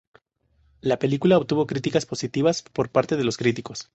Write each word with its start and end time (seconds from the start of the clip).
La 0.79 0.97
película 0.97 1.37
obtuvo 1.37 1.67
críticas 1.67 2.07
positivas 2.07 2.63
por 2.63 2.89
parte 2.89 3.17
de 3.17 3.23
los 3.23 3.37
críticos. 3.37 3.87